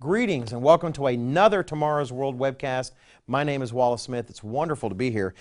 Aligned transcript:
Greetings 0.00 0.54
and 0.54 0.62
welcome 0.62 0.94
to 0.94 1.08
another 1.08 1.62
Tomorrow's 1.62 2.10
World 2.10 2.38
webcast. 2.38 2.92
My 3.26 3.44
name 3.44 3.60
is 3.60 3.70
Wallace 3.70 4.00
Smith. 4.00 4.30
It's 4.30 4.42
wonderful 4.42 4.88
to 4.88 4.94
be 4.94 5.10
here. 5.10 5.34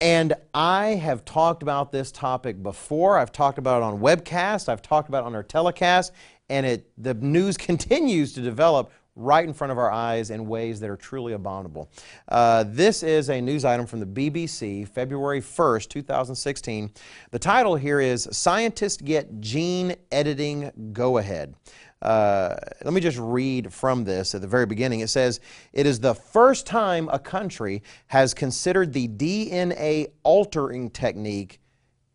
And 0.00 0.32
I 0.54 0.94
have 0.94 1.26
talked 1.26 1.62
about 1.62 1.92
this 1.92 2.10
topic 2.10 2.62
before. 2.62 3.18
I've 3.18 3.32
talked 3.32 3.58
about 3.58 3.82
it 3.82 3.84
on 3.84 4.00
webcast, 4.00 4.70
I've 4.70 4.80
talked 4.80 5.10
about 5.10 5.24
it 5.24 5.26
on 5.26 5.34
our 5.34 5.42
telecast, 5.42 6.14
and 6.48 6.64
it, 6.64 6.90
the 6.96 7.12
news 7.12 7.56
continues 7.58 8.32
to 8.32 8.40
develop 8.40 8.90
right 9.14 9.46
in 9.46 9.52
front 9.52 9.70
of 9.70 9.76
our 9.76 9.90
eyes 9.90 10.30
in 10.30 10.46
ways 10.46 10.80
that 10.80 10.88
are 10.88 10.96
truly 10.96 11.34
abominable. 11.34 11.90
Uh, 12.30 12.64
this 12.66 13.02
is 13.02 13.28
a 13.28 13.42
news 13.42 13.62
item 13.62 13.84
from 13.84 14.00
the 14.00 14.06
BBC, 14.06 14.88
February 14.88 15.42
1st, 15.42 15.88
2016. 15.90 16.90
The 17.30 17.38
title 17.38 17.76
here 17.76 18.00
is 18.00 18.26
Scientists 18.32 19.02
Get 19.02 19.38
Gene 19.42 19.96
Editing 20.10 20.92
Go 20.94 21.18
Ahead. 21.18 21.54
Uh, 22.02 22.56
let 22.84 22.92
me 22.92 23.00
just 23.00 23.18
read 23.18 23.72
from 23.72 24.02
this 24.02 24.34
at 24.34 24.40
the 24.40 24.46
very 24.46 24.66
beginning. 24.66 25.00
It 25.00 25.08
says, 25.08 25.40
It 25.72 25.86
is 25.86 26.00
the 26.00 26.14
first 26.14 26.66
time 26.66 27.08
a 27.12 27.18
country 27.18 27.82
has 28.08 28.34
considered 28.34 28.92
the 28.92 29.06
DNA 29.06 30.08
altering 30.24 30.90
technique 30.90 31.60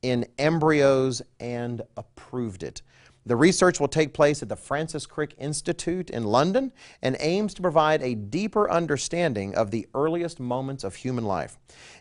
in 0.02 0.26
embryos 0.38 1.22
and 1.40 1.82
approved 1.96 2.64
it. 2.64 2.82
The 3.26 3.36
research 3.36 3.80
will 3.80 3.90
take 3.90 4.14
place 4.14 4.42
at 4.42 4.48
the 4.48 4.56
Francis 4.56 5.06
Crick 5.06 5.36
Institute 5.38 6.10
in 6.10 6.24
London 6.24 6.72
and 7.02 7.18
aims 7.20 7.54
to 7.56 7.62
provide 7.62 8.02
a 8.02 8.16
deeper 8.16 8.70
understanding 8.72 9.56
of 9.56 9.72
the 9.72 9.86
earliest 9.94 10.40
moments 10.40 10.86
of 10.86 10.96
human 10.96 11.26
life. 11.26 11.58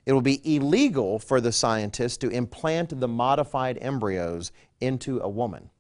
It 0.07 0.13
will 0.13 0.23
be 0.23 0.41
illegal 0.57 1.19
for 1.19 1.41
the 1.41 1.51
scientists 1.51 2.17
to 2.19 2.29
implant 2.29 3.01
the 3.01 3.09
modified 3.09 3.79
embryos 3.81 4.53
into 4.81 5.19
a 5.21 5.29
woman. 5.29 5.71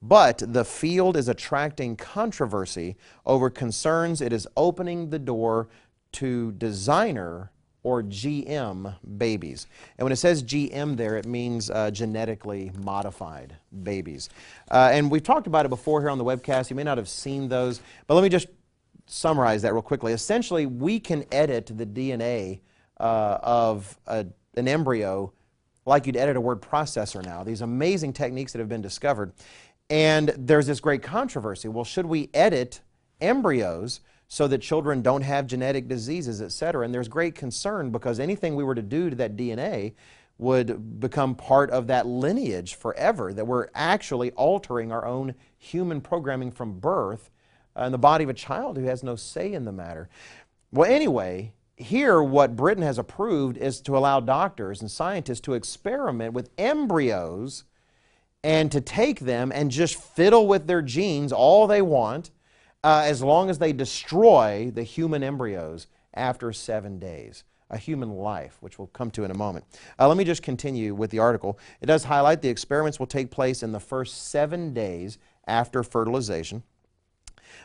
But 0.00 0.42
the 0.46 0.64
field 0.64 1.16
is 1.16 1.28
attracting 1.28 1.96
controversy 1.96 2.96
over 3.26 3.50
concerns 3.50 4.20
it 4.20 4.32
is 4.32 4.46
opening 4.56 5.10
the 5.10 5.18
door 5.18 5.68
to 6.12 6.52
designer 6.52 7.50
or 7.82 8.02
GM 8.02 8.94
babies. 9.16 9.66
And 9.96 10.04
when 10.04 10.12
it 10.12 10.16
says 10.16 10.42
GM 10.42 10.96
there, 10.96 11.16
it 11.16 11.26
means 11.26 11.70
uh, 11.70 11.90
genetically 11.90 12.70
modified 12.76 13.56
babies. 13.82 14.28
Uh, 14.70 14.90
and 14.92 15.10
we've 15.10 15.22
talked 15.22 15.46
about 15.46 15.64
it 15.64 15.68
before 15.68 16.00
here 16.00 16.10
on 16.10 16.18
the 16.18 16.24
webcast. 16.24 16.70
You 16.70 16.76
may 16.76 16.82
not 16.82 16.98
have 16.98 17.08
seen 17.08 17.48
those, 17.48 17.80
but 18.06 18.14
let 18.14 18.22
me 18.22 18.28
just 18.28 18.48
summarize 19.06 19.62
that 19.62 19.72
real 19.72 19.82
quickly. 19.82 20.12
Essentially, 20.12 20.66
we 20.66 21.00
can 21.00 21.24
edit 21.32 21.70
the 21.74 21.86
DNA 21.86 22.60
uh, 23.00 23.38
of 23.42 23.98
a, 24.06 24.26
an 24.56 24.68
embryo 24.68 25.32
like 25.86 26.06
you'd 26.06 26.16
edit 26.16 26.36
a 26.36 26.40
word 26.40 26.60
processor 26.60 27.24
now. 27.24 27.42
These 27.42 27.62
amazing 27.62 28.12
techniques 28.12 28.52
that 28.52 28.58
have 28.58 28.68
been 28.68 28.82
discovered. 28.82 29.32
And 29.90 30.28
there's 30.36 30.66
this 30.66 30.80
great 30.80 31.02
controversy. 31.02 31.68
Well, 31.68 31.84
should 31.84 32.06
we 32.06 32.30
edit 32.34 32.80
embryos 33.20 34.00
so 34.28 34.46
that 34.48 34.58
children 34.58 35.00
don't 35.00 35.22
have 35.22 35.46
genetic 35.46 35.88
diseases, 35.88 36.42
et 36.42 36.52
cetera? 36.52 36.84
And 36.84 36.94
there's 36.94 37.08
great 37.08 37.34
concern 37.34 37.90
because 37.90 38.20
anything 38.20 38.54
we 38.54 38.64
were 38.64 38.74
to 38.74 38.82
do 38.82 39.10
to 39.10 39.16
that 39.16 39.36
DNA 39.36 39.94
would 40.36 41.00
become 41.00 41.34
part 41.34 41.70
of 41.70 41.88
that 41.88 42.06
lineage 42.06 42.74
forever, 42.74 43.32
that 43.32 43.46
we're 43.46 43.68
actually 43.74 44.30
altering 44.32 44.92
our 44.92 45.04
own 45.04 45.34
human 45.56 46.00
programming 46.00 46.52
from 46.52 46.78
birth 46.78 47.30
in 47.76 47.92
the 47.92 47.98
body 47.98 48.24
of 48.24 48.30
a 48.30 48.34
child 48.34 48.76
who 48.76 48.84
has 48.84 49.02
no 49.02 49.16
say 49.16 49.52
in 49.52 49.64
the 49.64 49.72
matter. 49.72 50.08
Well, 50.70 50.90
anyway, 50.90 51.54
here 51.76 52.22
what 52.22 52.56
Britain 52.56 52.82
has 52.82 52.98
approved 52.98 53.56
is 53.56 53.80
to 53.82 53.96
allow 53.96 54.20
doctors 54.20 54.80
and 54.80 54.90
scientists 54.90 55.40
to 55.40 55.54
experiment 55.54 56.34
with 56.34 56.50
embryos 56.58 57.64
and 58.44 58.70
to 58.72 58.80
take 58.80 59.20
them 59.20 59.52
and 59.54 59.70
just 59.70 59.96
fiddle 59.96 60.46
with 60.46 60.66
their 60.66 60.82
genes 60.82 61.32
all 61.32 61.66
they 61.66 61.82
want 61.82 62.30
uh, 62.84 63.02
as 63.04 63.22
long 63.22 63.50
as 63.50 63.58
they 63.58 63.72
destroy 63.72 64.70
the 64.72 64.82
human 64.82 65.22
embryos 65.22 65.86
after 66.14 66.52
seven 66.52 66.98
days. 66.98 67.44
A 67.70 67.76
human 67.76 68.10
life, 68.10 68.56
which 68.60 68.78
we'll 68.78 68.88
come 68.88 69.10
to 69.10 69.24
in 69.24 69.30
a 69.30 69.36
moment. 69.36 69.66
Uh, 69.98 70.08
let 70.08 70.16
me 70.16 70.24
just 70.24 70.42
continue 70.42 70.94
with 70.94 71.10
the 71.10 71.18
article. 71.18 71.58
It 71.82 71.86
does 71.86 72.04
highlight 72.04 72.40
the 72.40 72.48
experiments 72.48 72.98
will 72.98 73.06
take 73.06 73.30
place 73.30 73.62
in 73.62 73.72
the 73.72 73.80
first 73.80 74.30
seven 74.30 74.72
days 74.72 75.18
after 75.46 75.82
fertilization. 75.82 76.62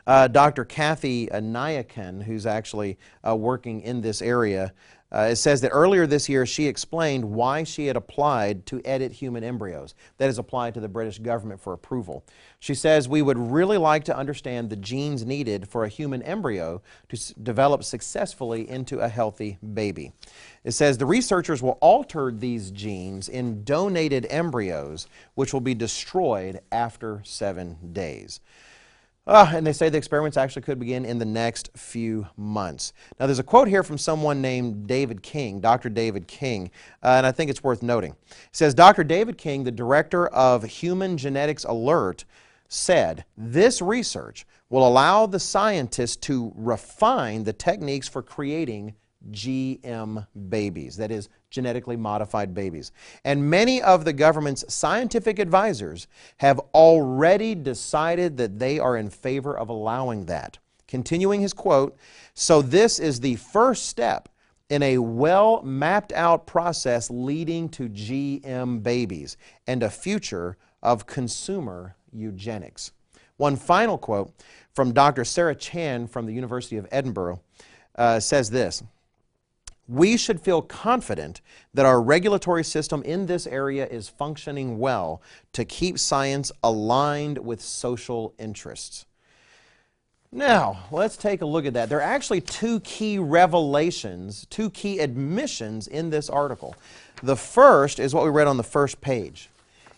Uh, 0.05 0.27
Dr. 0.27 0.65
Kathy 0.65 1.27
Niakan, 1.27 2.23
who's 2.23 2.45
actually 2.45 2.97
uh, 3.25 3.35
working 3.35 3.79
in 3.81 4.01
this 4.01 4.21
area, 4.21 4.73
uh, 5.13 5.27
it 5.31 5.35
says 5.35 5.61
that 5.61 5.69
earlier 5.69 6.07
this 6.07 6.27
year 6.27 6.45
she 6.45 6.65
explained 6.65 7.23
why 7.23 7.63
she 7.63 7.85
had 7.85 7.95
applied 7.95 8.65
to 8.65 8.81
edit 8.83 9.11
human 9.11 9.43
embryos. 9.43 9.93
That 10.17 10.29
is 10.29 10.39
applied 10.39 10.73
to 10.73 10.79
the 10.79 10.87
British 10.87 11.19
government 11.19 11.61
for 11.61 11.73
approval. 11.73 12.23
She 12.59 12.73
says, 12.73 13.07
We 13.07 13.21
would 13.21 13.37
really 13.37 13.77
like 13.77 14.03
to 14.05 14.17
understand 14.17 14.69
the 14.69 14.75
genes 14.75 15.25
needed 15.25 15.69
for 15.69 15.83
a 15.83 15.89
human 15.89 16.23
embryo 16.23 16.81
to 17.09 17.33
develop 17.41 17.83
successfully 17.83 18.67
into 18.67 18.99
a 18.99 19.09
healthy 19.09 19.59
baby. 19.73 20.13
It 20.63 20.71
says 20.71 20.97
the 20.97 21.05
researchers 21.05 21.61
will 21.61 21.77
alter 21.81 22.31
these 22.31 22.71
genes 22.71 23.29
in 23.29 23.63
donated 23.63 24.25
embryos, 24.29 25.07
which 25.35 25.53
will 25.53 25.61
be 25.61 25.75
destroyed 25.75 26.61
after 26.71 27.21
seven 27.23 27.77
days. 27.93 28.39
Uh, 29.25 29.49
and 29.55 29.65
they 29.65 29.71
say 29.71 29.87
the 29.87 29.97
experiments 29.97 30.35
actually 30.35 30.61
could 30.61 30.79
begin 30.79 31.05
in 31.05 31.17
the 31.17 31.25
next 31.25 31.69
few 31.77 32.27
months. 32.35 32.91
Now, 33.19 33.25
there's 33.25 33.39
a 33.39 33.43
quote 33.43 33.69
here 33.69 33.83
from 33.83 33.97
someone 33.97 34.41
named 34.41 34.85
David 34.85 35.23
King, 35.23 35.61
Dr. 35.61 35.89
David 35.89 36.27
King, 36.27 36.69
uh, 37.01 37.07
and 37.07 37.25
I 37.25 37.31
think 37.31 37.49
it's 37.49 37.63
worth 37.63 37.81
noting. 37.81 38.15
It 38.29 38.37
says 38.51 38.73
Dr. 38.73 39.03
David 39.03 39.37
King, 39.37 39.63
the 39.63 39.71
director 39.71 40.27
of 40.27 40.63
Human 40.63 41.17
Genetics 41.17 41.63
Alert, 41.63 42.25
said 42.67 43.23
this 43.37 43.81
research 43.81 44.45
will 44.69 44.85
allow 44.85 45.25
the 45.25 45.39
scientists 45.39 46.15
to 46.17 46.51
refine 46.55 47.43
the 47.43 47.53
techniques 47.53 48.07
for 48.07 48.21
creating 48.21 48.95
GM 49.31 50.27
babies, 50.49 50.97
that 50.97 51.11
is, 51.11 51.29
genetically 51.49 51.95
modified 51.95 52.53
babies. 52.53 52.91
And 53.23 53.49
many 53.49 53.81
of 53.81 54.05
the 54.05 54.13
government's 54.13 54.65
scientific 54.73 55.39
advisors 55.39 56.07
have 56.37 56.59
already 56.73 57.55
decided 57.55 58.37
that 58.37 58.59
they 58.59 58.79
are 58.79 58.97
in 58.97 59.09
favor 59.09 59.57
of 59.57 59.69
allowing 59.69 60.25
that. 60.25 60.57
Continuing 60.87 61.41
his 61.41 61.53
quote, 61.53 61.97
so 62.33 62.61
this 62.61 62.99
is 62.99 63.19
the 63.19 63.35
first 63.35 63.87
step 63.87 64.29
in 64.69 64.81
a 64.81 64.97
well 64.97 65.61
mapped 65.63 66.11
out 66.13 66.47
process 66.47 67.09
leading 67.09 67.69
to 67.69 67.89
GM 67.89 68.81
babies 68.81 69.37
and 69.67 69.83
a 69.83 69.89
future 69.89 70.57
of 70.81 71.05
consumer 71.05 71.95
eugenics. 72.11 72.91
One 73.37 73.55
final 73.55 73.97
quote 73.97 74.33
from 74.73 74.93
Dr. 74.93 75.25
Sarah 75.25 75.55
Chan 75.55 76.07
from 76.07 76.25
the 76.25 76.33
University 76.33 76.77
of 76.77 76.87
Edinburgh 76.91 77.41
uh, 77.95 78.19
says 78.19 78.49
this 78.49 78.83
we 79.87 80.15
should 80.17 80.39
feel 80.39 80.61
confident 80.61 81.41
that 81.73 81.85
our 81.85 82.01
regulatory 82.01 82.63
system 82.63 83.03
in 83.03 83.25
this 83.25 83.45
area 83.45 83.85
is 83.87 84.07
functioning 84.07 84.79
well 84.79 85.21
to 85.51 85.65
keep 85.65 85.99
science 85.99 86.51
aligned 86.63 87.37
with 87.37 87.61
social 87.61 88.33
interests. 88.39 89.05
Now, 90.31 90.85
let's 90.89 91.15
take 91.15 91.41
a 91.41 91.45
look 91.45 91.65
at 91.65 91.73
that. 91.73 91.89
There 91.89 91.99
are 91.99 92.01
actually 92.01 92.41
two 92.41 92.79
key 92.79 93.19
revelations, 93.19 94.47
two 94.49 94.71
key 94.71 94.99
admissions 94.99 95.87
in 95.87 96.09
this 96.09 96.27
article. 96.27 96.75
The 97.21 97.35
first 97.35 97.99
is 97.99 98.15
what 98.15 98.23
we 98.23 98.31
read 98.31 98.47
on 98.47 98.57
the 98.57 98.63
first 98.63 98.99
page. 98.99 99.49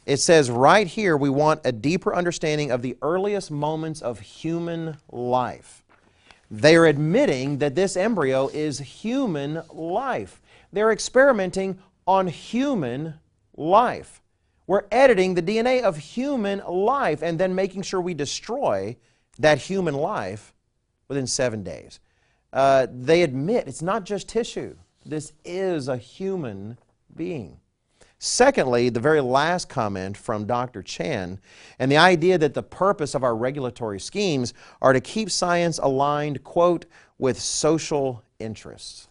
It 0.05 0.17
says 0.17 0.51
right 0.51 0.87
here 0.87 1.15
we 1.15 1.29
want 1.29 1.61
a 1.63 1.71
deeper 1.71 2.13
understanding 2.13 2.69
of 2.69 2.81
the 2.81 2.97
earliest 3.01 3.49
moments 3.49 4.01
of 4.01 4.19
human 4.19 4.97
life. 5.09 5.84
They 6.57 6.77
are 6.77 6.85
admitting 6.85 7.57
that 7.57 7.75
this 7.75 7.97
embryo 7.97 8.47
is 8.47 8.79
human 8.79 9.61
life. 9.73 10.41
They're 10.71 10.93
experimenting 10.93 11.79
on 12.07 12.27
human 12.27 13.15
life. 13.57 14.21
We're 14.65 14.85
editing 14.89 15.33
the 15.33 15.41
DNA 15.41 15.81
of 15.81 15.97
human 15.97 16.59
life 16.65 17.21
and 17.21 17.37
then 17.37 17.55
making 17.55 17.81
sure 17.81 17.99
we 17.99 18.13
destroy 18.13 18.95
that 19.37 19.57
human 19.57 19.95
life 19.95 20.53
within 21.09 21.27
seven 21.27 21.61
days. 21.61 21.99
Uh, 22.53 22.87
they 22.89 23.23
admit 23.23 23.67
it's 23.67 23.81
not 23.81 24.05
just 24.05 24.29
tissue, 24.29 24.77
this 25.05 25.33
is 25.43 25.89
a 25.89 25.97
human 25.97 26.77
being. 27.13 27.59
Secondly, 28.25 28.89
the 28.89 28.99
very 28.99 29.21
last 29.21 29.69
comment 29.69 30.17
from 30.17 30.47
Dr. 30.47 30.81
Chan, 30.81 31.39
and 31.77 31.91
the 31.91 31.97
idea 31.97 32.39
that 32.39 32.55
the 32.55 32.63
purpose 32.63 33.13
of 33.13 33.23
our 33.23 33.35
regulatory 33.35 33.99
schemes 33.99 34.51
are 34.81 34.93
to 34.93 34.99
keep 34.99 35.29
science 35.29 35.77
aligned, 35.77 36.43
quote, 36.43 36.85
with 37.19 37.39
social 37.39 38.23
interests. 38.39 39.09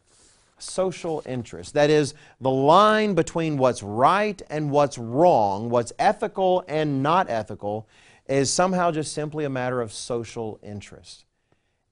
Social 0.59 1.23
interests. 1.27 1.71
That 1.71 1.91
is, 1.91 2.15
the 2.41 2.51
line 2.51 3.15
between 3.15 3.57
what's 3.57 3.85
right 3.85 4.43
and 4.51 4.73
what's 4.73 4.99
wrong, 4.99 5.71
what's 5.71 5.93
ethical 6.01 6.65
and 6.67 7.01
not 7.01 7.31
ethical, 7.31 7.87
is 8.27 8.53
somehow 8.53 8.91
just 8.91 9.13
simply 9.13 9.45
a 9.45 9.51
matter 9.51 9.81
of 9.81 9.93
social 9.93 10.59
interest. 10.61 11.25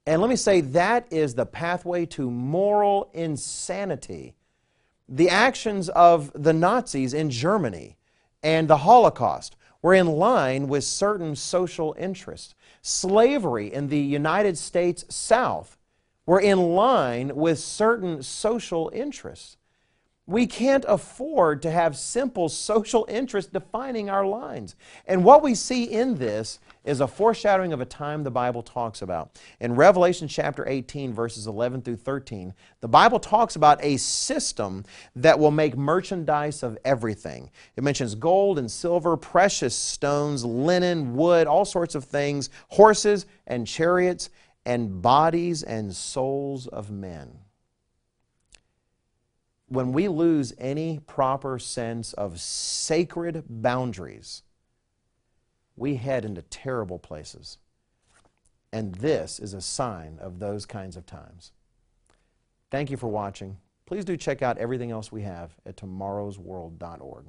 And 0.09 0.21
let 0.21 0.29
me 0.29 0.35
say 0.35 0.61
that 0.61 1.07
is 1.13 1.37
the 1.37 1.47
pathway 1.47 2.05
to 2.07 2.29
moral 2.29 3.11
insanity 3.15 4.35
the 5.13 5.29
actions 5.29 5.91
of 5.91 6.33
the 6.35 6.55
Nazis 6.55 7.13
in 7.13 7.29
Germany 7.29 7.99
and 8.43 8.67
the 8.67 8.79
Holocaust 8.79 9.57
were 9.83 9.93
in 9.93 10.07
line 10.07 10.69
with 10.69 10.85
certain 10.85 11.37
social 11.37 11.95
interests. 11.99 12.55
Slavery 12.81 13.71
in 13.71 13.89
the 13.89 13.99
United 13.99 14.57
States 14.57 15.05
South 15.15 15.77
were 16.25 16.41
in 16.41 16.75
line 16.75 17.37
with 17.37 17.59
certain 17.59 18.23
social 18.23 18.91
interests. 18.95 19.59
We 20.33 20.47
can't 20.47 20.87
afford 20.89 21.61
to 21.61 21.71
have 21.71 21.95
simple 21.95 22.49
social 22.49 23.05
interests 23.07 23.53
defining 23.53 24.09
our 24.09 24.25
lines. 24.25 24.77
And 25.07 25.25
what 25.25 25.43
we 25.43 25.55
see 25.55 25.85
in 25.85 26.15
this 26.15 26.59
is 26.85 27.03
a 27.03 27.07
foreshadowing 27.07 27.75
of 27.75 27.83
a 27.83 27.85
time 27.85 28.25
the 28.25 28.31
Bible 28.31 28.63
talks 28.63 29.03
about. 29.03 29.39
In 29.61 29.75
Revelation 29.75 30.27
chapter 30.29 30.67
18, 30.67 31.13
verses 31.13 31.47
11 31.47 31.83
through 31.83 31.97
13, 31.97 32.55
the 32.81 32.89
Bible 32.89 33.21
talks 33.21 33.57
about 33.57 33.85
a 33.85 33.99
system 33.99 34.87
that 35.15 35.39
will 35.39 35.51
make 35.51 35.77
merchandise 35.77 36.63
of 36.63 36.79
everything. 36.83 37.51
It 37.77 37.85
mentions 37.85 38.15
gold 38.15 38.59
and 38.59 38.71
silver, 38.71 39.19
precious 39.19 39.77
stones, 39.77 40.47
linen, 40.47 41.15
wood, 41.15 41.47
all 41.47 41.67
sorts 41.67 41.95
of 41.95 42.05
things, 42.05 42.49
horses 42.69 43.27
and 43.47 43.67
chariots, 43.67 44.31
and 44.65 45.03
bodies 45.03 45.63
and 45.63 45.95
souls 45.95 46.69
of 46.69 46.91
men 46.91 47.42
when 49.73 49.93
we 49.93 50.07
lose 50.07 50.53
any 50.59 51.01
proper 51.07 51.59
sense 51.59 52.13
of 52.13 52.39
sacred 52.39 53.43
boundaries, 53.49 54.43
we 55.77 55.97
head 55.97 56.27
into 56.27 56.43
terrible 56.43 56.99
places. 56.99 57.57
And 58.71 58.95
this 58.97 59.39
is 59.39 59.55
a 59.55 59.63
sign 59.63 60.19
of 60.21 60.41
those 60.41 60.67
kinds 60.67 60.95
of 60.95 61.07
times. 61.07 61.53
Thank 62.71 62.91
you 62.91 62.99
for 62.99 63.09
watching. 63.09 63.57
Please 63.87 64.05
do 64.05 64.15
check 64.15 64.43
out 64.43 64.59
everything 64.59 64.91
else 64.91 65.11
we 65.11 65.23
have 65.23 65.53
at 65.65 65.77
tomorrowsworld.org. 65.77 67.25